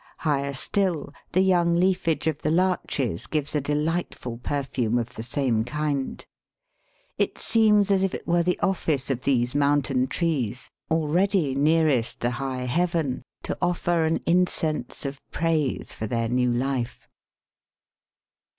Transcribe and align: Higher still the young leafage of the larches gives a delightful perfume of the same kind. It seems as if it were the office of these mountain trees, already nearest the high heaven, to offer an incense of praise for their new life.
Higher 0.17 0.55
still 0.55 1.13
the 1.31 1.41
young 1.41 1.75
leafage 1.75 2.25
of 2.25 2.41
the 2.41 2.49
larches 2.49 3.27
gives 3.27 3.53
a 3.53 3.61
delightful 3.61 4.39
perfume 4.39 4.97
of 4.97 5.13
the 5.13 5.21
same 5.21 5.63
kind. 5.63 6.25
It 7.19 7.37
seems 7.37 7.91
as 7.91 8.01
if 8.01 8.15
it 8.15 8.25
were 8.25 8.41
the 8.41 8.59
office 8.61 9.11
of 9.11 9.21
these 9.21 9.53
mountain 9.53 10.07
trees, 10.07 10.71
already 10.89 11.53
nearest 11.53 12.19
the 12.19 12.31
high 12.31 12.63
heaven, 12.63 13.21
to 13.43 13.55
offer 13.61 14.05
an 14.05 14.21
incense 14.25 15.05
of 15.05 15.21
praise 15.29 15.93
for 15.93 16.07
their 16.07 16.29
new 16.29 16.51
life. 16.51 17.07